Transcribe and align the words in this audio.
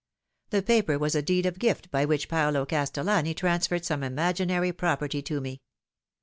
The 0.49 0.63
paper 0.63 0.97
was 0.97 1.13
a 1.13 1.21
deed 1.21 1.45
of 1.45 1.59
gif 1.59 1.83
t 1.83 1.89
by 1.91 2.07
forhich 2.07 2.27
Paolo 2.27 2.65
Castellani 2.65 3.35
transferred 3.35 3.85
some 3.85 4.01
imaginary 4.01 4.71
property 4.71 5.21
to 5.21 5.39
me. 5.39 5.61